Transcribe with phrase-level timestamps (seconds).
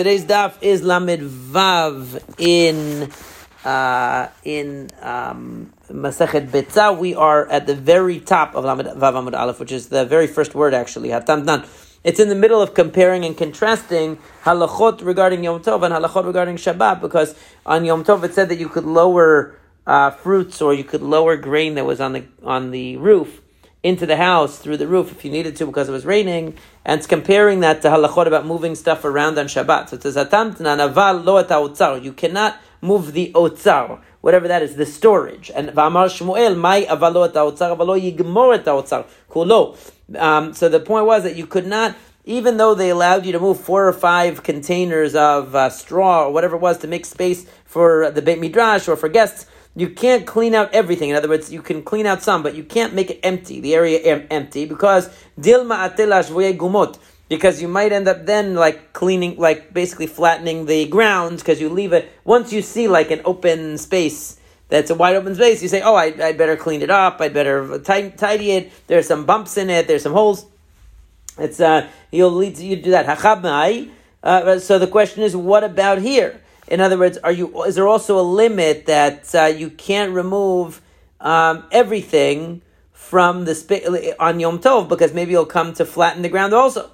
[0.00, 3.10] today's daf is Lamed Vav in
[3.68, 6.98] uh, in um, Masechet Betzah.
[6.98, 10.26] We are at the very top of Lamed Vav Amud Aleph, which is the very
[10.26, 11.10] first word actually.
[11.10, 11.66] Hatam Dan.
[12.02, 16.56] It's in the middle of comparing and contrasting halachot regarding Yom Tov and halachot regarding
[16.56, 17.34] Shabbat, because
[17.66, 19.54] on Yom Tov it said that you could lower
[19.86, 23.42] uh, fruits or you could lower grain that was on the on the roof
[23.82, 26.98] into the house through the roof if you needed to because it was raining, and
[26.98, 29.90] it's comparing that to halachot about moving stuff around on Shabbat.
[29.90, 31.94] So it says, aval lo.
[31.96, 35.50] You cannot move the otzar, whatever that is, the storage.
[35.54, 40.18] And v'amar Shmuel, mai aval lo otzar, avalo yigmor kulo.
[40.18, 43.40] Um, so the point was that you could not even though they allowed you to
[43.40, 47.46] move four or five containers of uh, straw or whatever it was to make space
[47.64, 51.10] for the Beit Midrash or for guests, you can't clean out everything.
[51.10, 53.74] In other words, you can clean out some, but you can't make it empty, the
[53.74, 56.98] area em- empty, because dilma atelash gumot.
[57.28, 61.68] Because you might end up then like cleaning, like basically flattening the ground, because you
[61.68, 62.10] leave it.
[62.24, 65.94] Once you see like an open space, that's a wide open space, you say, oh,
[65.94, 68.72] I, would better clean it up, I'd better tidy, tidy it.
[68.88, 70.46] There's some bumps in it, there's some holes.
[71.38, 73.06] It's uh, you'll lead to you do that.
[74.22, 76.40] Uh, so the question is, what about here?
[76.70, 77.64] In other words, are you?
[77.64, 80.80] Is there also a limit that uh, you can't remove
[81.20, 82.62] um, everything
[82.92, 83.82] from the sp-
[84.20, 86.88] on Yom Tov because maybe you'll come to flatten the ground also,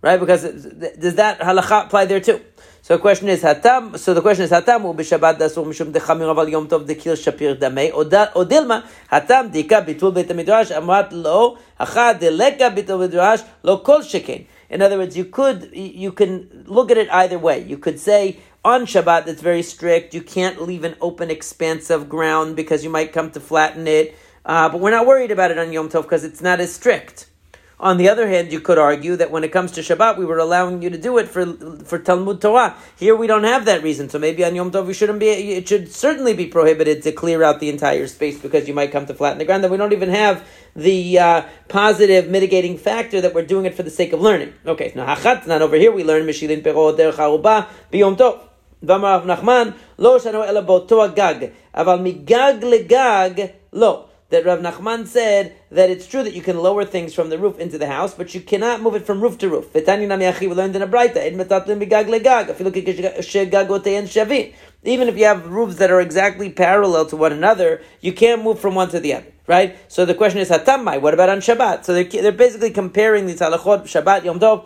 [0.00, 0.18] right?
[0.18, 2.40] Because does that halacha apply there too?
[2.80, 3.98] So the question is hatam.
[3.98, 7.54] So the question is hatam u b'shabbat dasur mishum dechamir aval yom tov dekil shapir
[7.58, 14.00] damei odilma hatam dika bitul beit midrash amrat lo achad deleka bitul midrash lo kol
[14.00, 14.46] sheken.
[14.70, 17.62] In other words, you could you can look at it either way.
[17.62, 20.14] You could say on Shabbat, it's very strict.
[20.14, 24.16] You can't leave an open expanse of ground because you might come to flatten it.
[24.44, 27.28] Uh, but we're not worried about it on Yom Tov because it's not as strict.
[27.80, 30.38] On the other hand, you could argue that when it comes to Shabbat, we were
[30.38, 31.46] allowing you to do it for
[31.84, 32.74] for Talmud Torah.
[32.96, 35.28] Here, we don't have that reason, so maybe on Yom Tov we shouldn't be.
[35.28, 39.06] It should certainly be prohibited to clear out the entire space because you might come
[39.06, 39.62] to flatten the ground.
[39.62, 43.84] That we don't even have the uh, positive mitigating factor that we're doing it for
[43.84, 44.54] the sake of learning.
[44.66, 45.92] Okay, now hachat not over here.
[45.92, 48.47] We learn Mishilin Pero Derech Aruba Biyom Tov.
[48.83, 49.69] ואמר רב נחמן,
[49.99, 51.35] לא שנו אלא באותו הגג,
[51.75, 54.03] אבל מגג לגג, לא.
[54.33, 57.59] That Rav Nachman said that it's true that you can lower things from the roof
[57.59, 59.71] into the house, but you cannot move it from roof to roof.
[59.75, 61.21] We learned in a brighter.
[64.83, 68.57] Even if you have roofs that are exactly parallel to one another, you can't move
[68.57, 69.77] from one to the other, right?
[69.87, 71.85] So the question is, Hatamai, what about on Shabbat?
[71.85, 74.65] So they're, they're basically comparing these halachot, Shabbat, Yom Tov.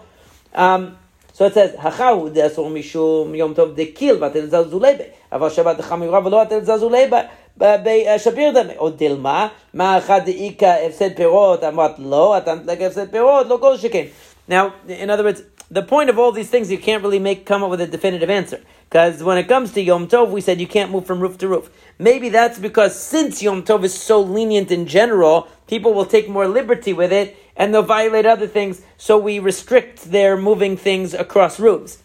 [0.53, 0.97] Um,
[1.41, 5.03] so it says, Hachahu de'asur mishum yom tov dekil v'atel zazulei be.
[5.31, 7.09] אבל שבת חמירה ולא אתל זזולי
[7.57, 8.73] בשפיר דמי.
[8.78, 13.78] או דילמה, מה אחד דאיכא הפסד פירות, אמרת לא, אתה מתלגע הפסד פירות, לא כל
[13.78, 14.03] שכן.
[14.50, 17.62] Now, in other words, the point of all these things, you can't really make come
[17.63, 18.62] up with a definitive answer.
[18.90, 21.47] Because when it comes to Yom Tov, we said you can't move from roof to
[21.50, 21.69] roof.
[22.00, 26.47] Maybe that's because since Yom Tov is so lenient in general, people will take more
[26.47, 31.60] liberty with it and they'll violate other things, so we restrict their moving things across
[31.60, 32.02] roofs.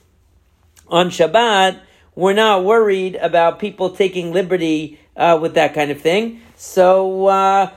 [0.88, 1.80] On Shabbat,
[2.16, 6.42] we're not worried about people taking liberty uh, with that kind of thing.
[6.56, 7.72] So, uh,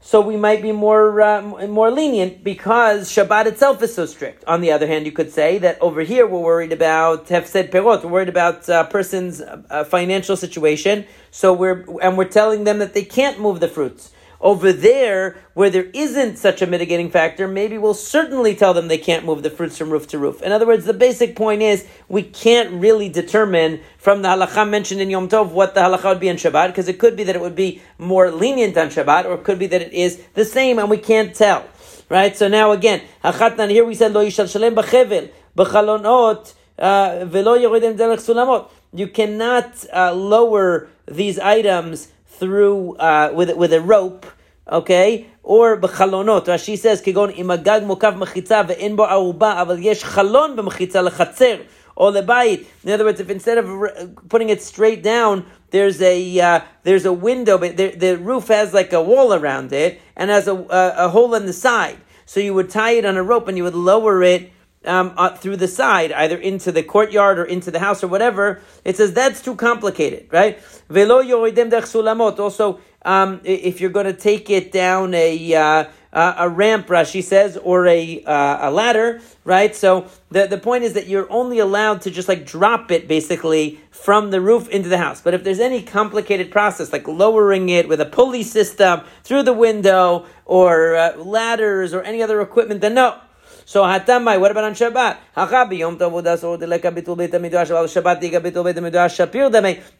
[0.00, 4.44] so we might be more uh, more lenient because Shabbat itself is so strict.
[4.44, 8.04] On the other hand, you could say that over here we're worried about hefsed perot.
[8.04, 11.06] We're worried about a uh, person's uh, financial situation.
[11.32, 14.12] So we're and we're telling them that they can't move the fruits.
[14.46, 18.96] Over there, where there isn't such a mitigating factor, maybe we'll certainly tell them they
[18.96, 20.40] can't move the fruits from roof to roof.
[20.40, 25.00] In other words, the basic point is we can't really determine from the halacha mentioned
[25.00, 27.34] in Yom Tov what the halacha would be on Shabbat, because it could be that
[27.34, 30.44] it would be more lenient on Shabbat, or it could be that it is the
[30.44, 31.66] same, and we can't tell.
[32.08, 32.36] Right?
[32.36, 37.98] So now again, hachatnan, here we said, lo yishal shalem b'chevel, b'chalonot, uh, velo yoridem
[37.98, 38.70] derech sulamot.
[38.94, 44.26] You cannot uh, lower these items through uh, with with a rope,
[44.70, 46.46] okay, or b'chalonot.
[46.46, 51.66] Rashi says, "Kegon imagag mokav mechitza ve'en bo aruba, aval yesh chalon b'mechitza lechatzer."
[51.98, 52.66] Or lebayit.
[52.84, 57.12] In other words, if instead of putting it straight down, there's a uh, there's a
[57.12, 61.06] window, but the, the roof has like a wall around it and has a, a,
[61.06, 61.96] a hole in the side.
[62.26, 64.52] So you would tie it on a rope and you would lower it
[64.86, 68.60] um, uh, through the side, either into the courtyard or into the house or whatever,
[68.84, 70.60] it says that's too complicated, right?
[70.88, 72.38] Velo sulamot.
[72.38, 77.56] Also, um, if you're going to take it down a uh, a ramp, Rashi says,
[77.58, 79.76] or a uh, a ladder, right?
[79.76, 83.80] So the the point is that you're only allowed to just like drop it basically
[83.90, 85.20] from the roof into the house.
[85.20, 89.52] But if there's any complicated process like lowering it with a pulley system through the
[89.52, 93.20] window or uh, ladders or any other equipment, then no.
[93.68, 95.16] So hatamai, what about on Shabbat?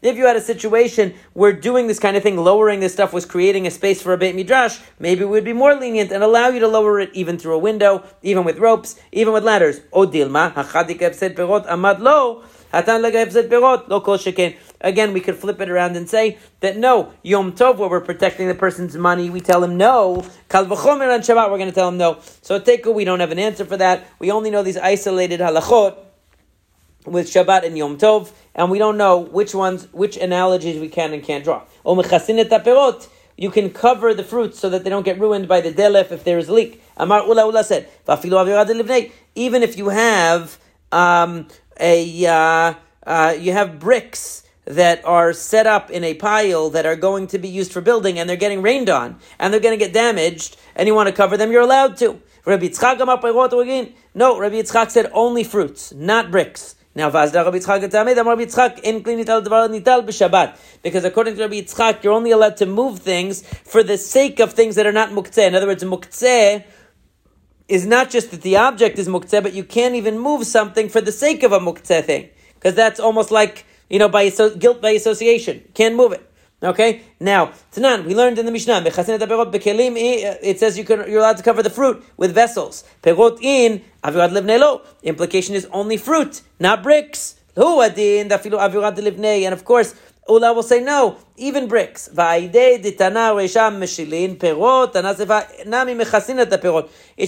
[0.01, 3.25] If you had a situation where doing this kind of thing, lowering this stuff was
[3.25, 6.47] creating a space for a Beit Midrash, maybe we would be more lenient and allow
[6.47, 9.81] you to lower it even through a window, even with ropes, even with ladders.
[9.91, 12.43] Odilma, amad lo,
[14.81, 18.47] Again, we could flip it around and say that no, Yom Tov, where we're protecting
[18.47, 20.23] the person's money, we tell him no.
[20.49, 22.19] Kal v'chomer on Shabbat, we're going to tell him no.
[22.41, 24.05] So Teku, we don't have an answer for that.
[24.19, 25.97] We only know these isolated halachot
[27.05, 31.13] with Shabbat and Yom Tov, and we don't know which ones, which analogies we can
[31.13, 31.63] and can't draw.
[33.39, 36.23] You can cover the fruits so that they don't get ruined by the delef if
[36.23, 36.81] there is a leak.
[36.97, 37.87] Amar Ula Ula said,
[39.35, 40.57] even if you have
[40.91, 41.47] um,
[41.79, 42.73] a uh,
[43.05, 47.37] uh, you have bricks that are set up in a pile that are going to
[47.37, 50.57] be used for building and they're getting rained on and they're going to get damaged
[50.75, 52.21] and you want to cover them, you're allowed to.
[52.45, 56.75] Rabbi Yitzchak No, Rabbi Yitzchak said only fruits, not bricks.
[56.95, 60.57] Now, Vazda Rabbi Yitzchak in nital b'Shabbat.
[60.81, 64.53] Because according to Rabbi Yitzchak, you're only allowed to move things for the sake of
[64.53, 65.47] things that are not muktzeh.
[65.47, 66.65] In other words, muktzeh
[67.67, 70.99] is not just that the object is muktzeh, but you can't even move something for
[70.99, 72.29] the sake of a muktzeh thing.
[72.55, 75.63] Because that's almost like, you know, by guilt by association.
[75.73, 76.23] Can't move it.
[76.61, 77.01] Okay?
[77.19, 81.37] Now, Tanan, we learned in the Mishnah, eh, eh, it says you can, you're allowed
[81.37, 82.83] to cover the fruit with vessels.
[83.03, 84.81] Perot in, avirad livnelo.
[85.03, 87.35] Implication is only fruit, not bricks.
[87.55, 88.31] And
[89.53, 89.95] of course,
[90.29, 92.07] Ula will say no, even bricks.
[92.07, 92.15] It's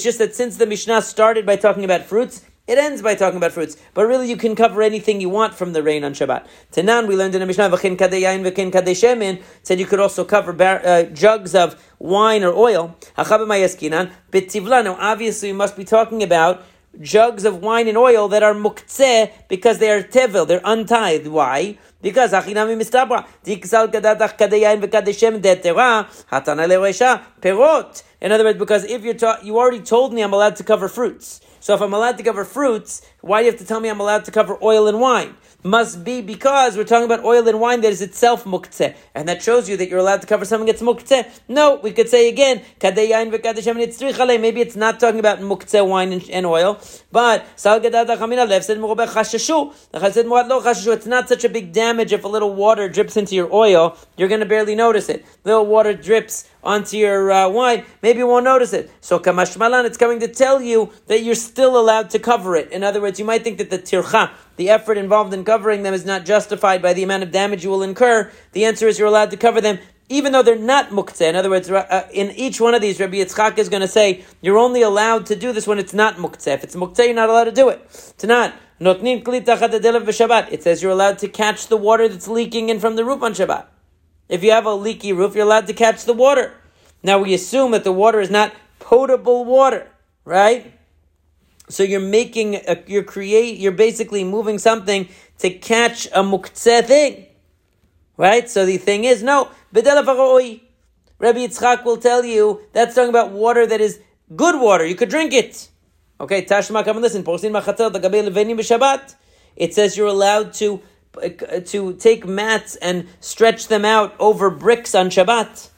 [0.04, 3.52] just that since the Mishnah started by talking about fruits, it ends by talking about
[3.52, 3.76] fruits.
[3.96, 6.46] But really, you can cover anything you want from the rain on Shabbat.
[6.72, 10.54] Tanan, we learned in the Mishnah, v'chin kadeyayin v'chin kadeshemin, said you could also cover
[10.54, 12.96] bar- uh, jugs of wine or oil.
[13.18, 13.26] Now,
[15.00, 16.64] obviously, we must be talking about
[17.02, 21.26] jugs of wine and oil that are muktzeh because they are tevil, they're untied.
[21.26, 21.80] Why?
[22.04, 23.26] Because achinami mistabra.
[23.44, 28.04] Diksal gadatach kadeyain v'kadeshem detera hatana leresha perot.
[28.22, 30.88] In other words, because if you're ta- you already told me I'm allowed to cover
[30.88, 31.42] fruits.
[31.60, 34.00] So if I'm allowed to cover fruits, why do you have to tell me I'm
[34.00, 35.36] allowed to cover oil and wine?
[35.64, 38.96] Must be because we're talking about oil and wine that is itself muktzeh.
[39.14, 41.28] And that shows you that you're allowed to cover something that's muktzeh.
[41.48, 46.80] No, we could say again, maybe it's not talking about muktzeh wine and, and oil,
[47.12, 47.66] but it's
[51.08, 54.40] not such a big damage if a little water drips into your oil, you're going
[54.40, 55.26] to barely notice it.
[55.44, 58.92] Little water drips onto your uh, wine, maybe you won't notice it.
[59.02, 62.72] So kamashmalan, it's coming to tell you that you're still allowed to cover it.
[62.72, 65.94] In other words, you might think that the tircha, the effort involved in covering them,
[65.94, 68.30] is not justified by the amount of damage you will incur.
[68.52, 69.80] The answer is you're allowed to cover them.
[70.10, 73.16] Even though they're not muktzeh, in other words, uh, in each one of these, Rabbi
[73.16, 76.56] Yitzchak is going to say you're only allowed to do this when it's not muktzeh.
[76.56, 78.14] If it's muktzeh, you're not allowed to do it.
[78.18, 78.54] To not.
[78.82, 83.32] It says you're allowed to catch the water that's leaking in from the roof on
[83.32, 83.66] Shabbat.
[84.28, 86.54] If you have a leaky roof, you're allowed to catch the water.
[87.02, 89.88] Now we assume that the water is not potable water,
[90.26, 90.74] right?
[91.70, 95.08] So you're making, a, you're create, you're basically moving something
[95.40, 97.28] to catch a muktzeh thing,
[98.18, 98.50] right?
[98.50, 99.50] So the thing is, no,
[101.20, 104.00] Rabbi Yitzchak will tell you that's talking about water that is
[104.36, 104.86] good water.
[104.86, 105.70] You could drink it.
[106.20, 107.24] Okay, Tashma, come and listen.
[109.56, 110.82] It says you're allowed to
[111.66, 115.70] to take mats and stretch them out over bricks on Shabbat.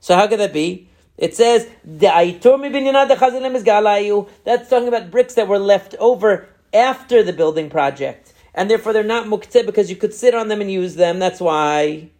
[0.00, 0.88] So how could that be?
[1.18, 2.42] It says that's
[4.68, 9.26] talking about bricks that were left over after the building project, and therefore they're not
[9.26, 11.18] muktzeh because you could sit on them and use them.
[11.18, 12.10] That's why.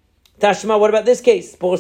[0.41, 1.55] Tashma, what about this case?
[1.55, 1.71] Again,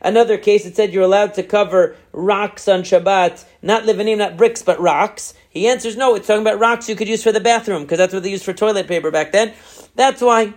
[0.00, 4.62] another case, it said you're allowed to cover rocks on Shabbat, not levanim, not bricks,
[4.62, 5.34] but rocks.
[5.50, 8.14] He answers, no, it's talking about rocks you could use for the bathroom, because that's
[8.14, 9.52] what they used for toilet paper back then.
[9.94, 10.54] That's why.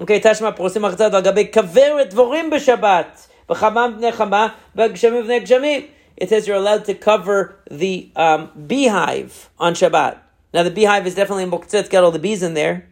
[0.00, 5.86] אוקיי, תשמע פורסים הרצאות על גבי כוורת דבורים בשבת, חמה, וגשמים גשמים.
[6.18, 10.16] It says you're allowed to cover the um, beehive on Shabbat.
[10.54, 12.86] Now the beehive is definitely in muktzeh, it's got all the bees in there.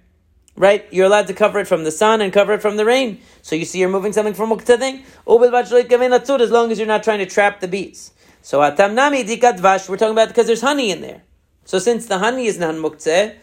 [0.56, 0.86] Right?
[0.92, 3.20] You're allowed to cover it from the sun and cover it from the rain.
[3.42, 5.02] So you see you're moving something from Muktading.
[6.40, 8.12] As long as you're not trying to trap the bees.
[8.40, 11.22] So atamnami dikatvash we're talking about because there's honey in there.
[11.64, 13.34] So since the honey is non muktzeh,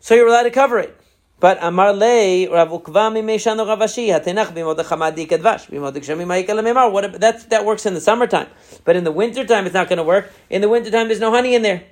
[0.00, 0.99] so you're allowed to cover it.
[1.40, 6.62] But Amar Le Rav Ukva Mimeshano Rav Ashi Hatenach Bimod Chamadi Kedvash Bimod Gshami Ma'ikal
[6.62, 6.92] Memar.
[6.92, 8.48] What that that works in the summertime,
[8.84, 10.30] but in the wintertime it's not going to work.
[10.50, 11.82] In the wintertime there's no honey in there.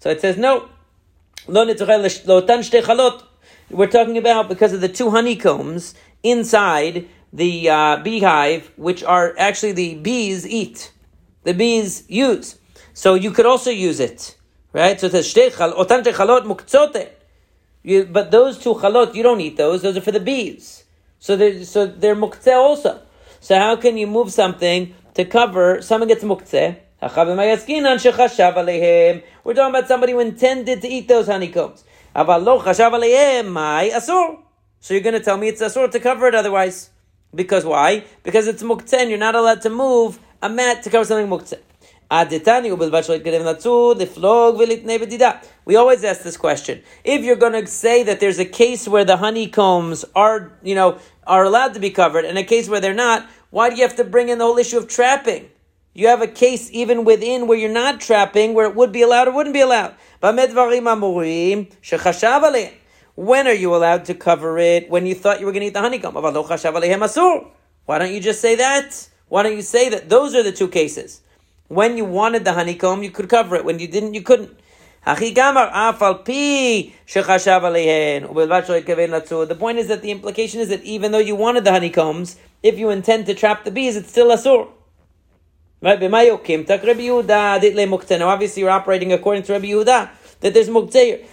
[0.00, 0.68] So it says, no.
[1.46, 1.66] Lo
[3.70, 9.72] We're talking about because of the two honeycombs inside the uh, beehive, which are actually
[9.72, 10.92] the bees eat,
[11.42, 12.58] the bees use.
[12.94, 14.36] So you could also use it,
[14.72, 14.98] right?
[14.98, 17.10] So it says otan chalot mukzote.
[17.84, 20.84] But those two chalot, you don't eat those; those are for the bees.
[21.18, 23.00] So they're so they're muktzeh also.
[23.40, 25.82] So how can you move something to cover?
[25.82, 26.76] Someone gets muktzeh.
[27.02, 27.34] We're talking
[29.44, 31.84] about somebody who intended to eat those honeycombs.
[32.14, 32.22] So
[34.94, 36.88] you're going to tell me it's asur to cover it otherwise.
[37.34, 38.04] Because why?
[38.22, 41.60] Because it's muktzeh you're not allowed to move a mat to cover something muktzeh.
[45.64, 46.82] We always ask this question.
[47.02, 51.00] If you're going to say that there's a case where the honeycombs are, you know,
[51.26, 53.96] are allowed to be covered and a case where they're not, why do you have
[53.96, 55.50] to bring in the whole issue of trapping?
[55.92, 59.26] You have a case even within where you're not trapping, where it would be allowed
[59.26, 59.96] or wouldn't be allowed.
[63.16, 64.88] When are you allowed to cover it?
[64.88, 66.14] When you thought you were going to eat the honeycomb.
[66.14, 69.08] Why don't you just say that?
[69.28, 71.22] Why don't you say that those are the two cases?
[71.68, 73.64] When you wanted the honeycomb, you could cover it.
[73.64, 74.50] When you didn't, you couldn't.
[75.06, 75.16] The
[79.58, 82.90] point is that the implication is that even though you wanted the honeycombs, if you
[82.90, 84.68] intend to trap the bees, it's still asur.
[85.82, 86.02] Right?
[88.22, 91.24] Obviously, you're operating according to Rabbi Yehuda that there's muktzeh.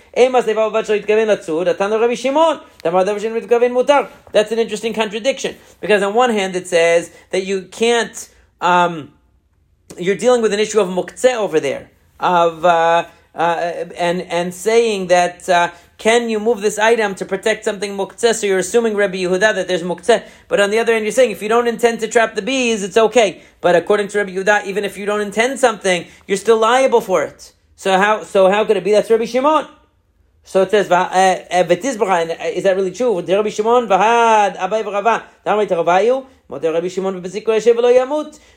[4.31, 8.29] That's an interesting contradiction because on one hand it says that you can't.
[8.59, 9.13] Um,
[9.99, 12.65] you're dealing with an issue of muktzeh over there of.
[12.65, 17.95] Uh, uh, and and saying that uh, can you move this item to protect something
[17.95, 18.33] muktzeh?
[18.33, 20.27] So you're assuming Rabbi Yehuda that there's muktzeh.
[20.47, 22.83] But on the other hand, you're saying if you don't intend to trap the bees,
[22.83, 23.41] it's okay.
[23.61, 27.23] But according to Rabbi Yehuda, even if you don't intend something, you're still liable for
[27.23, 27.53] it.
[27.75, 28.91] So how so how could it be?
[28.91, 29.67] That's Rabbi Shimon.
[30.43, 33.21] So it says, uh, uh, is that really true?
[33.21, 35.23] The Rabbi Shimon, Vahad, Abaye V'Rava,
[36.51, 37.21] Rabbi Shimon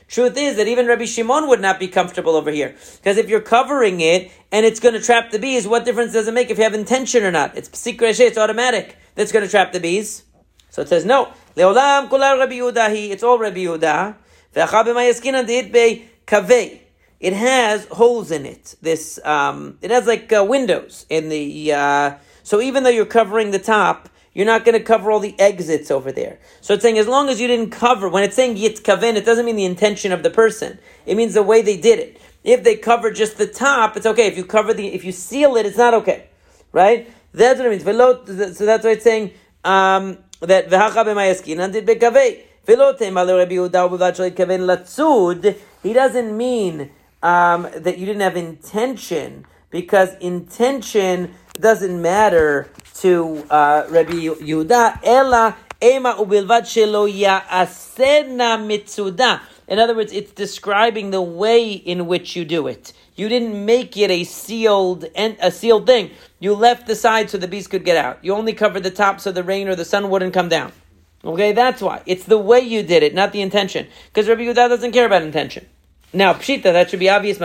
[0.07, 2.75] Truth is that even Rabbi Shimon would not be comfortable over here.
[2.97, 6.27] Because if you're covering it and it's going to trap the bees, what difference does
[6.27, 7.55] it make if you have intention or not?
[7.55, 10.23] It's it's automatic that's going to trap the bees.
[10.71, 11.31] So it says, no.
[11.55, 14.15] Leolam kular Rabbi Yehuda It's all Rabbi Yehuda.
[14.53, 16.81] Ve'acha b'mayaskinan de'it be kaveh
[17.25, 18.75] it has holes in it.
[18.83, 21.73] This um, it has like uh, windows in the.
[21.73, 25.33] Uh, so even though you're covering the top, you're not going to cover all the
[25.39, 26.37] exits over there.
[26.61, 29.25] So it's saying as long as you didn't cover, when it's saying yit kaven, it
[29.25, 30.77] doesn't mean the intention of the person.
[31.07, 32.21] It means the way they did it.
[32.43, 34.27] If they cover just the top, it's okay.
[34.27, 36.27] If you cover the, if you seal it, it's not okay,
[36.73, 37.11] right?
[37.33, 38.55] That's what it means.
[38.55, 39.31] So that's why it's saying
[39.63, 40.69] um, that
[45.41, 45.55] did.
[45.81, 46.91] He doesn't mean
[47.25, 52.69] um, that you didn't have intention, because intention doesn't matter
[53.01, 54.99] to uh, Rabbi Yehuda.
[55.03, 59.41] Ela ema ubilvad shelo ya'asena mitzuda.
[59.67, 62.93] In other words, it's describing the way in which you do it.
[63.15, 66.11] You didn't make it a sealed a sealed thing.
[66.39, 68.19] You left the side so the beast could get out.
[68.21, 70.71] You only covered the top so the rain or the sun wouldn't come down.
[71.23, 72.03] Okay, that's why.
[72.05, 73.87] It's the way you did it, not the intention.
[74.09, 75.65] Because Rabbi Yehuda doesn't care about intention.
[76.15, 77.41] Now, pshita, that should be obvious.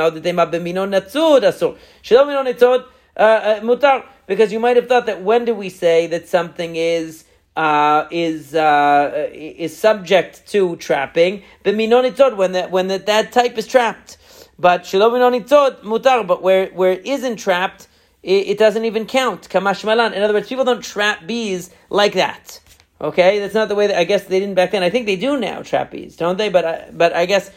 [3.17, 6.77] Uh, uh, mutar, because you might have thought that when do we say that something
[6.77, 7.25] is
[7.57, 11.43] uh, is uh, is subject to trapping?
[11.65, 14.17] When that when that, that type is trapped.
[14.59, 16.27] But mutar.
[16.27, 17.89] But where where it isn't trapped,
[18.23, 19.49] it, it doesn't even count.
[19.49, 20.15] Kamash malan.
[20.15, 22.61] In other words, people don't trap bees like that.
[23.01, 24.83] Okay, that's not the way that I guess they didn't back then.
[24.83, 26.51] I think they do now trap bees, don't they?
[26.51, 27.51] But I, but I guess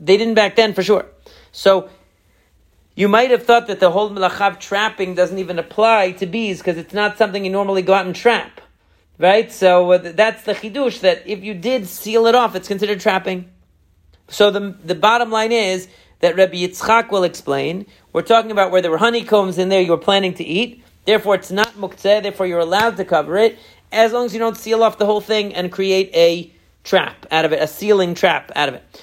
[0.00, 1.06] they didn't back then for sure.
[1.52, 1.90] So
[2.96, 6.76] you might have thought that the whole melachav trapping doesn't even apply to bees because
[6.76, 8.60] it's not something you normally go out and trap,
[9.18, 9.52] right?
[9.52, 13.50] So uh, that's the chidush that if you did seal it off, it's considered trapping.
[14.28, 15.88] So the the bottom line is
[16.20, 17.86] that Rabbi Yitzchak will explain.
[18.12, 20.84] We're talking about where there were honeycombs in there you were planning to eat.
[21.04, 22.22] Therefore, it's not muktzeh.
[22.22, 23.58] Therefore, you're allowed to cover it
[23.92, 26.52] as long as you don't seal off the whole thing and create a
[26.84, 29.02] trap out of it, a sealing trap out of it.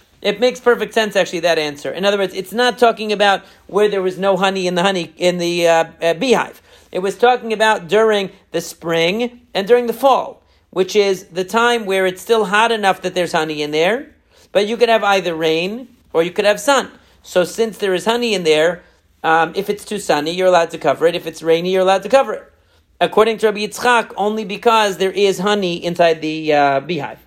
[0.21, 1.91] It makes perfect sense, actually, that answer.
[1.91, 5.13] In other words, it's not talking about where there was no honey in the honey
[5.17, 6.61] in the uh, uh, beehive.
[6.91, 11.85] It was talking about during the spring and during the fall, which is the time
[11.85, 14.13] where it's still hot enough that there's honey in there,
[14.51, 16.91] but you could have either rain or you could have sun.
[17.23, 18.83] So since there is honey in there,
[19.23, 21.15] um, if it's too sunny, you're allowed to cover it.
[21.15, 22.53] If it's rainy, you're allowed to cover it.
[22.99, 27.19] According to Rabbi Yitzchak, only because there is honey inside the uh, beehive.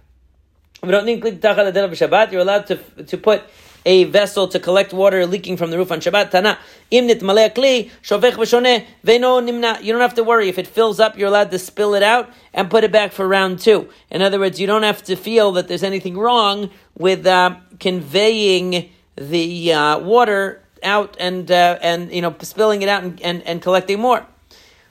[2.33, 2.77] You're allowed to,
[3.07, 3.43] to put
[3.87, 6.31] a vessel to collect water leaking from the roof on Shabbat.
[6.31, 6.59] Tana,
[6.91, 8.35] imnit kli, shovech
[9.05, 9.83] nimna.
[9.83, 10.49] You don't have to worry.
[10.49, 13.29] If it fills up, you're allowed to spill it out and put it back for
[13.29, 13.89] round two.
[14.11, 18.91] In other words, you don't have to feel that there's anything wrong with uh, conveying
[19.17, 23.63] the uh, water out and uh, and you know spilling it out and, and, and
[23.63, 24.27] collecting more.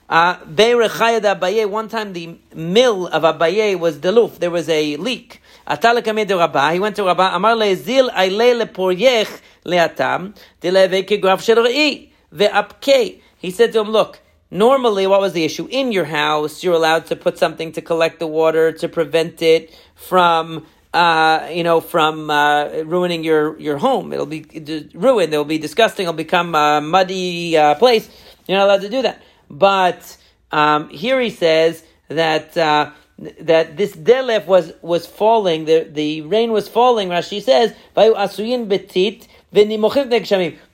[0.08, 4.38] Uh, one time the mill of Abaye was deluf.
[4.38, 5.40] There was a leak.
[5.66, 7.36] He went to Rabbah.
[7.36, 13.20] Amar le'zil aile leporyech le'atam deleve kegraf shel re'i ve'apke.
[13.38, 15.66] He said to him, look, normally what was the issue?
[15.70, 19.74] In your house, you're allowed to put something to collect the water to prevent it
[19.94, 24.12] from uh, you know, from uh, ruining your, your home.
[24.12, 24.46] It'll be
[24.94, 25.32] ruined.
[25.32, 26.04] It'll be disgusting.
[26.04, 28.08] It'll become a muddy uh, place.
[28.46, 29.20] You're not allowed to do that.
[29.50, 30.16] But
[30.52, 32.92] um, here he says that uh,
[33.40, 35.64] that this delef was was falling.
[35.64, 37.08] The the rain was falling.
[37.08, 39.26] Rashi says, betit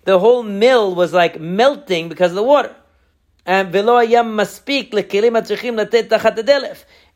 [0.05, 2.75] The whole mill was like melting because of the water.
[3.47, 3.75] And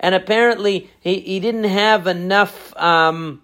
[0.00, 2.76] and apparently he, he didn't have enough.
[2.76, 3.42] Um,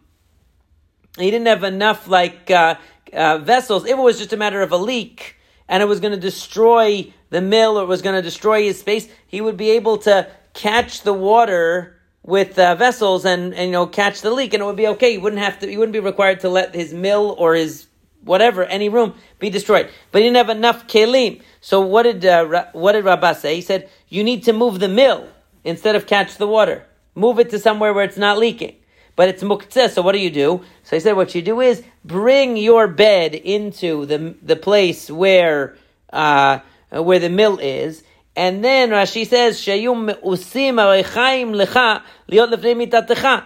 [1.18, 2.76] he didn't have enough like uh,
[3.12, 3.84] uh, vessels.
[3.84, 5.36] If it was just a matter of a leak
[5.68, 8.80] and it was going to destroy the mill or it was going to destroy his
[8.80, 13.72] space, he would be able to catch the water with uh, vessels and, and you
[13.72, 15.12] know catch the leak and it would be okay.
[15.12, 15.68] He wouldn't have to.
[15.68, 17.86] He wouldn't be required to let his mill or his
[18.22, 19.88] whatever any room be destroyed.
[20.12, 21.42] But he didn't have enough kelim.
[21.60, 23.54] So what did uh, what did Rabbah say?
[23.56, 25.28] He said you need to move the mill
[25.64, 26.86] instead of catch the water.
[27.14, 28.76] Move it to somewhere where it's not leaking.
[29.16, 30.64] But it's muktzeh, so what do you do?
[30.82, 35.76] So he said what you do is bring your bed into the, the place where,
[36.12, 38.02] uh, where the mill is,
[38.36, 43.44] and then Rashi says, "Shayum usim arechaim lecha liot lefnei mitatecha."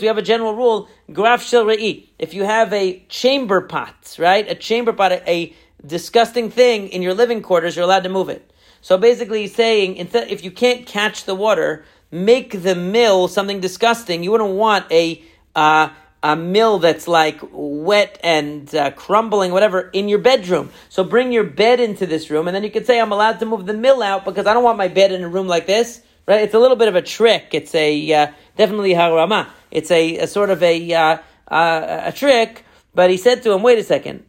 [0.00, 2.08] We have a general rule: graf shel rei.
[2.18, 5.54] If you have a chamber pot, right, a chamber pot, a, a
[5.86, 8.50] disgusting thing in your living quarters, you're allowed to move it.
[8.80, 14.22] So basically, he's saying if you can't catch the water, make the mill something disgusting.
[14.22, 15.22] You wouldn't want a
[15.54, 15.90] uh,
[16.26, 20.70] a mill that's like wet and uh, crumbling, whatever, in your bedroom.
[20.88, 23.46] So bring your bed into this room, and then you can say, "I'm allowed to
[23.46, 26.02] move the mill out because I don't want my bed in a room like this."
[26.26, 26.40] Right?
[26.40, 27.50] It's a little bit of a trick.
[27.52, 29.46] It's a uh, definitely harama.
[29.70, 32.64] It's a, a, sort of a uh, uh, a trick.
[32.92, 34.25] But he said to him, "Wait a second.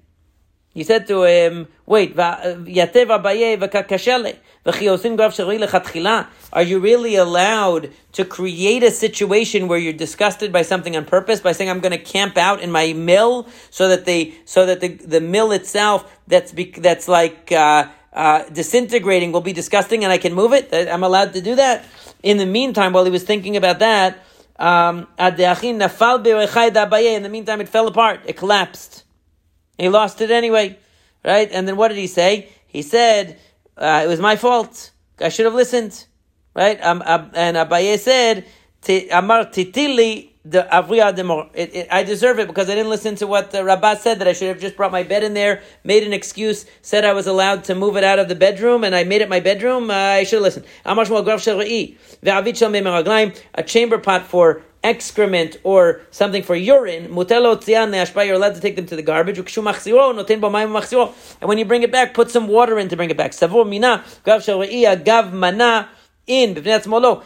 [0.77, 2.15] He said to him, "Wait.
[6.53, 11.39] Are you really allowed to create a situation where you're disgusted by something on purpose
[11.39, 14.79] by saying I'm going to camp out in my mill so that the so that
[14.79, 20.13] the the mill itself that's be, that's like uh, uh, disintegrating will be disgusting and
[20.13, 20.71] I can move it?
[20.71, 21.85] I'm allowed to do that.
[22.21, 24.23] In the meantime, while he was thinking about that,
[24.59, 25.35] um, in
[27.23, 28.19] the meantime, it fell apart.
[28.27, 29.05] It collapsed.
[29.77, 30.77] He lost it anyway,
[31.23, 31.49] right?
[31.51, 32.49] And then what did he say?
[32.67, 33.39] He said
[33.77, 34.91] uh, it was my fault.
[35.19, 36.05] I should have listened,
[36.55, 36.83] right?
[36.83, 38.45] Um, uh, and Abaye said,
[39.11, 41.49] "Amar titili the avriya demor."
[41.91, 44.19] I deserve it because I didn't listen to what the Rabbah said.
[44.19, 47.13] That I should have just brought my bed in there, made an excuse, said I
[47.13, 49.89] was allowed to move it out of the bedroom, and I made it my bedroom.
[49.89, 50.65] Uh, I should have listened.
[53.55, 58.95] A chamber pot for excrement or something for urine, you're allowed to take them to
[58.95, 59.38] the garbage.
[59.38, 63.34] And when you bring it back, put some water in to bring it back.
[65.04, 65.89] Gav mana
[66.28, 66.63] in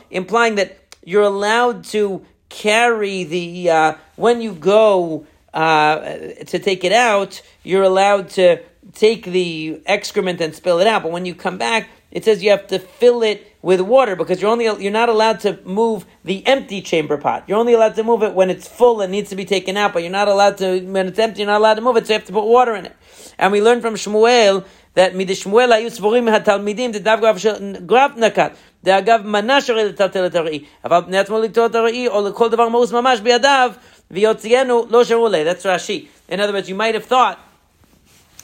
[0.09, 5.99] implying that you're allowed to carry the uh, when you go uh,
[6.45, 8.61] to take it out, you're allowed to
[8.93, 11.03] take the excrement and spill it out.
[11.03, 14.40] But when you come back, it says you have to fill it with water because
[14.40, 17.44] you're only you're not allowed to move the empty chamber pot.
[17.46, 19.92] You're only allowed to move it when it's full and needs to be taken out,
[19.92, 21.40] but you're not allowed to when it's empty.
[21.40, 22.96] You're not allowed to move it, so you have to put water in it.
[23.38, 28.56] And we learn from Shmuel that midishmuel ayu svurim hatalmidim dedav grav nakat.
[28.84, 32.68] דאגב מנה שרי לטלטל את הראי, אבל בני עצמו לקטוע את הראי, או לכל דבר
[32.68, 33.72] מאוס ממש בידיו,
[34.10, 36.08] ויוציאנו לא שרו That's Rashi.
[36.28, 37.38] In other words, you might have thought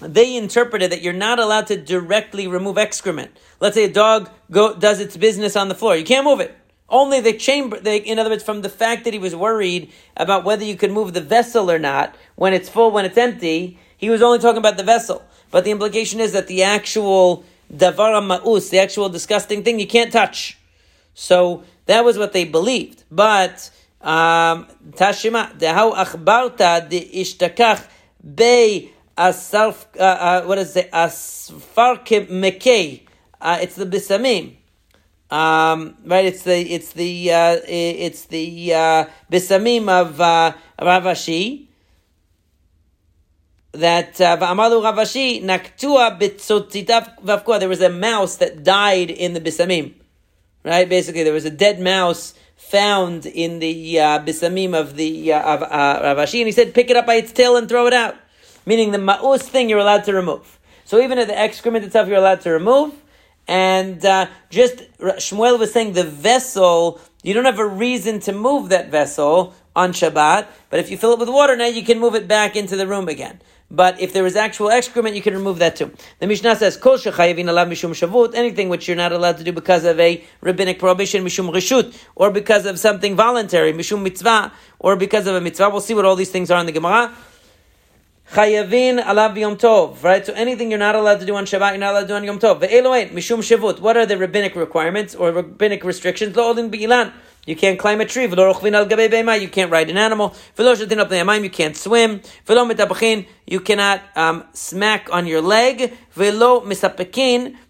[0.01, 3.31] they interpreted that you're not allowed to directly remove excrement.
[3.59, 5.95] Let's say a dog go, does its business on the floor.
[5.95, 6.55] You can't move it.
[6.89, 10.45] Only the chamber, they, in other words, from the fact that he was worried about
[10.45, 14.09] whether you could move the vessel or not, when it's full, when it's empty, he
[14.09, 15.23] was only talking about the vessel.
[15.51, 20.13] But the implication is that the actual davar ma'us, the actual disgusting thing, you can't
[20.13, 20.57] touch.
[21.13, 23.03] So that was what they believed.
[23.11, 23.69] But,
[24.01, 27.85] um, tashima, how achbarta de ishtakach
[28.35, 29.87] be asarf.
[29.97, 30.91] Uh, uh, what is it?
[30.91, 33.07] Asfarkim mekei.
[33.41, 34.55] Uh, it's the bisamim.
[35.29, 41.67] Um, right, it's the it's the uh, it's the uh, bisamim of uh, Rav Ashi
[43.73, 47.59] that uh, Va'amalu Rav Ashi naktua vavkua.
[47.59, 49.95] There was a mouse that died in the bisamim,
[50.63, 50.87] right?
[50.87, 55.61] Basically, there was a dead mouse found in the uh, bisamim of the uh, of
[55.63, 57.93] uh, Rav Ashi, and he said, "Pick it up by its tail and throw it
[57.93, 58.15] out."
[58.67, 60.59] Meaning the ma'us thing you're allowed to remove.
[60.83, 62.93] So even at the excrement itself, you're allowed to remove.
[63.47, 68.67] And uh, just Shmuel was saying the vessel, you don't have a reason to move
[68.69, 72.13] that vessel on Shabbat, but if you fill it with water, now you can move
[72.15, 73.39] it back into the room again.
[73.71, 75.93] But if there is actual excrement, you can remove that too.
[76.19, 79.53] The Mishnah says, "Kol shechayavin alav mishum shavut," anything which you're not allowed to do
[79.53, 84.97] because of a rabbinic prohibition, mishum rishut, or because of something voluntary, mishum mitzvah, or
[84.97, 85.69] because of a mitzvah.
[85.69, 87.13] We'll see what all these things are in the Gemara.
[88.31, 90.25] Chayavin alav yom tov, right?
[90.25, 92.23] So anything you're not allowed to do on Shabbat, you're not allowed to do on
[92.25, 92.59] Yom Tov.
[92.59, 93.79] Ve'eloet mishum shavut.
[93.79, 96.35] What are the rabbinic requirements or rabbinic restrictions?
[96.35, 97.13] Lo bi'ilan.
[97.45, 98.27] You can't climb a tree.
[98.27, 99.37] Ve'lo rochvin al gabe bema.
[99.37, 100.35] You can't ride an animal.
[100.57, 102.21] You can't swim.
[103.45, 105.93] You cannot um, smack on your leg.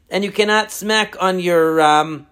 [0.10, 1.82] And you cannot smack on your.
[1.82, 2.26] Um,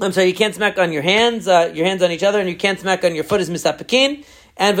[0.00, 2.48] I'm sorry, you can't smack on your hands, uh, your hands on each other, and
[2.48, 4.24] you can't smack on your foot as misapekin.
[4.56, 4.76] And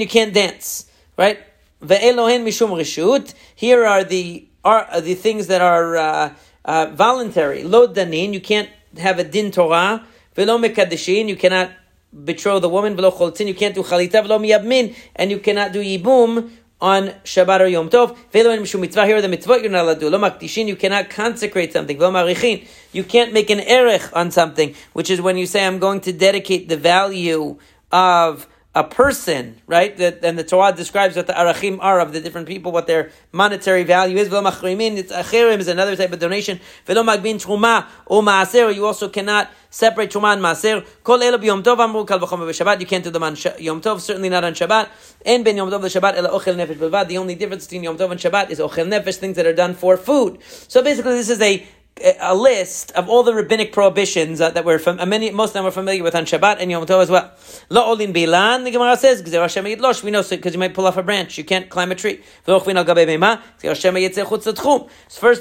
[0.00, 0.86] you can't dance,
[1.18, 1.38] right?
[1.82, 3.34] Mishum reshut.
[3.54, 7.64] Here are the are the things that are uh, uh, voluntary.
[7.64, 8.32] Lo danin.
[8.32, 10.04] You can't have a din Torah.
[10.34, 11.70] Velo mekadeshin, you cannot
[12.14, 12.96] betroth the woman.
[12.96, 14.22] Velo choltzin, you can't do chalitza.
[14.22, 18.16] Velo miyabmin, and you cannot do yibum on Shabbat or Yom Tov.
[18.30, 20.10] Velo mishum mitzvah, here are the mitzvot you're not allowed to do.
[20.10, 21.98] Lo makdishin, you cannot consecrate something.
[21.98, 25.78] Velo marichin, you can't make an erech on something, which is when you say, I'm
[25.78, 27.58] going to dedicate the value
[27.92, 29.96] of a person, right?
[29.96, 33.10] That and the Torah describes what the arachim are of the different people, what their
[33.32, 34.28] monetary value is.
[34.28, 36.60] V'lo machrimin, it's acherim is another type of donation.
[36.86, 38.72] V'lo magbin truma or maaser.
[38.72, 40.86] You also cannot separate truma and maaser.
[41.02, 42.78] Kol elo b'yom tov amru kal v'chom b'shabbat.
[42.78, 44.88] You can't do them on yom tov, certainly not on Shabbat.
[45.24, 47.08] En ben yom tov ela ochel nefesh.
[47.08, 49.74] The only difference between yom tov and Shabbat is ochel nefesh, things that are done
[49.74, 50.38] for food.
[50.44, 51.66] So basically, this is a
[52.20, 55.66] a list of all the rabbinic prohibitions that we're from, uh, many, most of them
[55.66, 57.30] are familiar with on Shabbat and Yom Tov as well.
[57.68, 59.22] Lo olin bilan, the Gemara says,
[60.02, 62.22] we know because you might pull off a branch, you can't climb a tree.
[62.46, 62.72] So first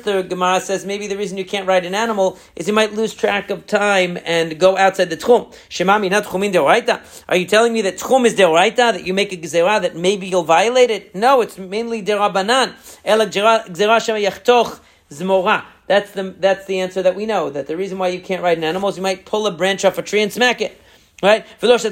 [0.04, 3.14] the Gemara says maybe the reason you can't ride an animal is you might lose
[3.14, 5.54] track of time and go outside the tchum.
[5.70, 7.24] Shemami not tchumin deoraita.
[7.30, 10.28] Are you telling me that tchum is deoraita, that you make a gzera that maybe
[10.28, 11.16] you'll violate it?
[11.16, 12.74] No, it's mainly derabanan.
[13.06, 15.66] Ela gzera shema yachtoch zmora.
[15.88, 17.50] That's the that's the answer that we know.
[17.50, 19.86] That the reason why you can't ride an animal is you might pull a branch
[19.86, 20.80] off a tree and smack it.
[21.22, 21.46] Right?
[21.60, 21.92] Rashi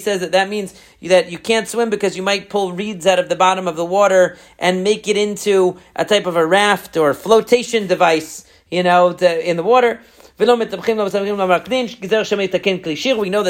[0.00, 3.28] says that that means that you can't swim because you might pull reeds out of
[3.28, 7.12] the bottom of the water and make it into a type of a raft or
[7.12, 10.00] flotation device, you know, to, in the water.
[10.38, 10.70] We know that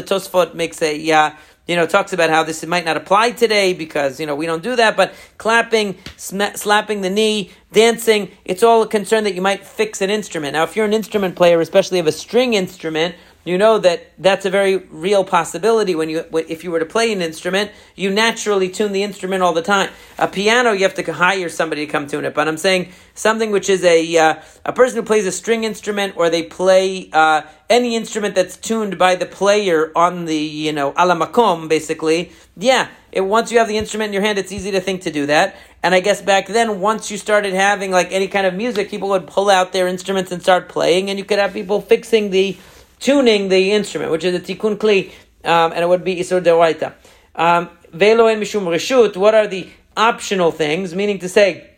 [0.06, 1.30] Tosfot makes a uh,
[1.66, 4.62] you know, talks about how this might not apply today because, you know, we don't
[4.62, 9.42] do that, but clapping, sma- slapping the knee, dancing, it's all a concern that you
[9.42, 10.52] might fix an instrument.
[10.52, 14.44] Now, if you're an instrument player, especially of a string instrument, you know that that's
[14.44, 18.68] a very real possibility when you if you were to play an instrument you naturally
[18.68, 19.88] tune the instrument all the time.
[20.18, 23.50] A piano you have to hire somebody to come tune it but i'm saying something
[23.50, 27.42] which is a uh, a person who plays a string instrument or they play uh,
[27.70, 33.20] any instrument that's tuned by the player on the you know alamakom basically yeah it,
[33.20, 35.56] once you have the instrument in your hand it's easy to think to do that.
[35.82, 39.08] And I guess back then, once you started having like any kind of music, people
[39.10, 42.56] would pull out their instruments and start playing, and you could have people fixing the
[42.98, 45.10] tuning the instrument, which is a tikkun kli,
[45.44, 46.94] um, and it would be isur deoraita.
[47.34, 49.16] Um, velo en mishum reshut.
[49.16, 50.94] What are the optional things?
[50.94, 51.70] Meaning to say,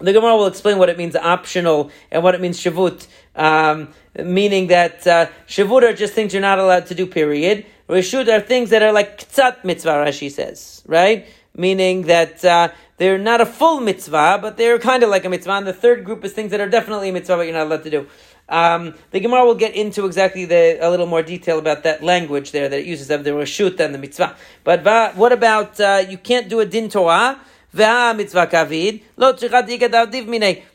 [0.00, 3.06] the Gemara will explain what it means optional and what it means shavut.
[3.36, 7.06] Um, meaning that uh, shavut are just things you're not allowed to do.
[7.06, 7.66] Period.
[7.88, 9.90] Reshut are things that are like ktsat mitzvah.
[9.90, 11.26] Rashi says, right?
[11.54, 15.52] Meaning that uh, they're not a full mitzvah, but they're kind of like a mitzvah.
[15.52, 17.84] And the third group is things that are definitely a mitzvah, but you're not allowed
[17.84, 18.06] to do.
[18.52, 22.52] Um, the Gemara will get into exactly the a little more detail about that language
[22.52, 24.36] there that it uses of the reshut and the mitzvah.
[24.62, 27.40] But va, what about uh, you can't do a din Torah?
[27.72, 29.32] mitzvah kavid lo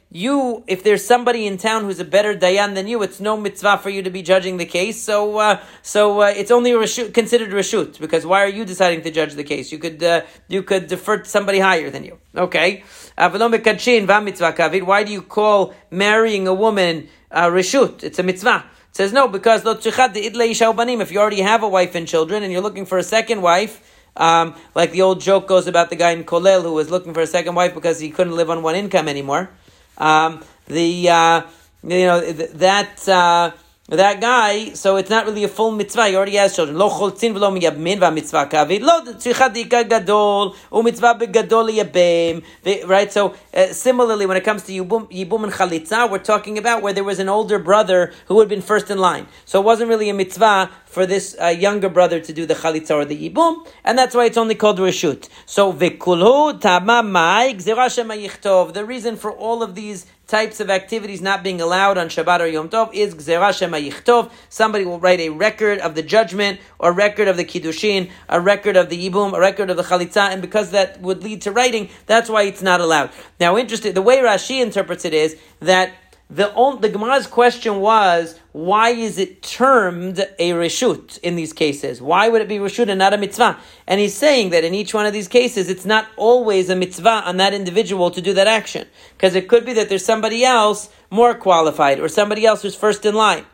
[0.09, 3.77] you, if there's somebody in town who's a better dayan than you, it's no mitzvah
[3.77, 5.01] for you to be judging the case.
[5.01, 6.71] So, uh, so uh, it's only
[7.11, 9.71] considered reshut because why are you deciding to judge the case?
[9.71, 12.19] You could, uh, you could defer to somebody higher than you.
[12.35, 12.83] Okay.
[13.17, 18.03] Why do you call marrying a woman uh, reshut.
[18.03, 18.65] It's a mitzvah.
[18.89, 22.85] It says no because if you already have a wife and children and you're looking
[22.85, 23.81] for a second wife,
[24.17, 27.21] Um, like the old joke goes about the guy in Kolel who was looking for
[27.21, 29.53] a second wife because he couldn't live on one income anymore.
[29.97, 31.41] Um, the uh,
[31.83, 33.07] you know that.
[33.07, 33.51] Uh,
[33.95, 36.07] that guy, so it's not really a full mitzvah.
[36.09, 36.77] He already has children.
[36.77, 38.81] Lo choltzin v'lo miyabmin v'mitzvah kavid.
[38.81, 42.43] Lo dika gadol u'mitzvah begadol yabim.
[42.85, 43.09] Right.
[43.09, 46.91] So uh, similarly, when it comes to yibum, yibum and chalitza, we're talking about where
[46.91, 49.25] there was an older brother who had been first in line.
[49.45, 52.91] So it wasn't really a mitzvah for this uh, younger brother to do the chalitza
[52.91, 55.29] or the yibum, and that's why it's only called reshut.
[55.45, 61.61] So v'kulhu tama gzera The reason for all of these types of activities not being
[61.61, 64.29] allowed on Shabbat or Yom Tov is Gzerah Shema Yichtov.
[64.49, 68.75] Somebody will write a record of the judgment, or record of the Kiddushin, a record
[68.75, 71.89] of the Yibum, a record of the Chalitza, and because that would lead to writing,
[72.05, 73.09] that's why it's not allowed.
[73.39, 75.93] Now, interesting, the way Rashi interprets it is that
[76.29, 82.01] the, the Gemara's question was, why is it termed a reshut in these cases?
[82.01, 83.57] Why would it be reshut and not a mitzvah?
[83.87, 87.23] And he's saying that in each one of these cases, it's not always a mitzvah
[87.25, 88.87] on that individual to do that action.
[89.13, 93.05] Because it could be that there's somebody else more qualified, or somebody else who's first
[93.05, 93.45] in line,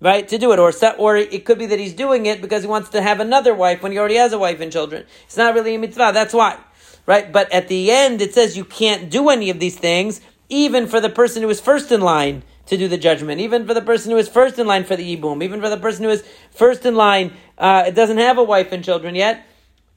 [0.00, 0.60] right, to do it.
[0.60, 3.54] Or, or it could be that he's doing it because he wants to have another
[3.56, 5.04] wife when he already has a wife and children.
[5.24, 6.58] It's not really a mitzvah, that's why.
[7.06, 7.32] Right?
[7.32, 11.00] But at the end, it says you can't do any of these things even for
[11.00, 14.10] the person who is first in line to do the judgment, even for the person
[14.10, 16.84] who is first in line for the ibum, even for the person who is first
[16.84, 19.46] in line, uh, doesn't have a wife and children yet,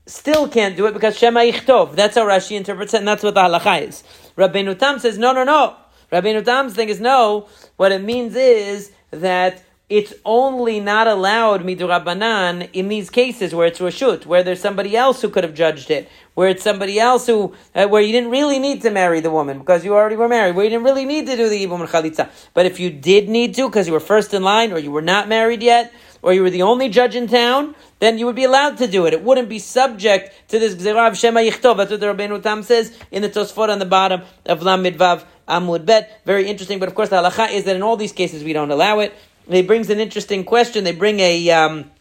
[0.06, 1.96] still can't do it because Shema Yichtov.
[1.96, 4.04] That's how Rashi interprets it, and that's what the halacha is.
[4.38, 5.76] Rabbeinu Tam says, no, no, no.
[6.12, 7.48] Rabbeinu Tam's thing is no.
[7.78, 13.80] What it means is that it's only not allowed midurabanan in these cases where it's
[13.80, 17.54] reshut, where there's somebody else who could have judged it, where it's somebody else who,
[17.76, 20.56] uh, where you didn't really need to marry the woman because you already were married,
[20.56, 22.30] where you didn't really need to do the ibum and chalitza.
[22.54, 25.02] But if you did need to because you were first in line or you were
[25.02, 25.94] not married yet,
[26.24, 29.06] or you were the only judge in town, then you would be allowed to do
[29.06, 29.14] it.
[29.14, 31.78] It wouldn't be subject to this gzerav shema yichtov.
[31.78, 35.26] That's what the Rabbeinu Tam says in the Tosfot on the bottom of Lamid Vav
[35.48, 36.22] Amud Bet.
[36.26, 38.72] Very interesting, but of course the halacha is that in all these cases we don't
[38.72, 39.14] allow it.
[39.50, 40.86] He brings an interesting question.
[40.86, 41.92] They bring a um,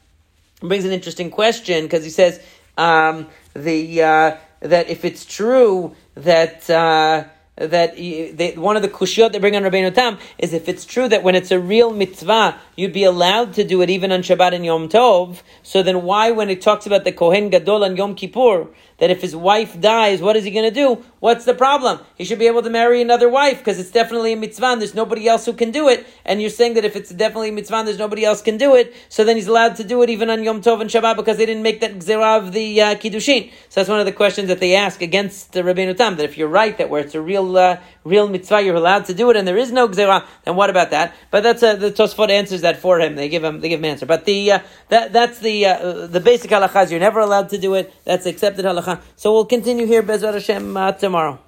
[0.60, 2.40] brings an interesting question because he says
[2.76, 6.68] um, the uh, that if it's true that.
[6.68, 7.24] Uh,
[7.56, 11.06] that they, one of the kushiyot they bring on Rabbeinu Tam is if it's true
[11.08, 14.54] that when it's a real mitzvah, you'd be allowed to do it even on Shabbat
[14.54, 15.42] and Yom Tov.
[15.62, 18.68] So then why, when it talks about the Kohen Gadol on Yom Kippur,
[19.02, 21.04] that if his wife dies, what is he going to do?
[21.18, 21.98] What's the problem?
[22.14, 24.94] He should be able to marry another wife because it's definitely a mitzvah and there's
[24.94, 26.06] nobody else who can do it.
[26.24, 28.76] And you're saying that if it's definitely a mitzvah and there's nobody else can do
[28.76, 31.36] it, so then he's allowed to do it even on Yom Tov and Shabbat because
[31.36, 33.50] they didn't make that gzerah of the uh, Kiddushin.
[33.70, 36.38] So that's one of the questions that they ask against the Rabbeinu Tam, that if
[36.38, 39.36] you're right, that where it's a real, uh, real mitzvah, you're allowed to do it
[39.36, 41.12] and there is no gzerah, then what about that?
[41.32, 43.16] But that's, uh, the Tosfot answers that for him.
[43.16, 44.06] They give him, they give him an answer.
[44.06, 44.58] But the, uh,
[44.90, 47.92] that, that's the, uh, the basic halakha is you're never allowed to do it.
[48.04, 48.91] That's accepted halakha.
[49.16, 51.38] So we'll continue here, Bezrat Hashem, uh, tomorrow.